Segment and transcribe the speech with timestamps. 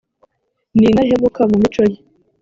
[0.77, 1.97] nindahemuka mumicoye.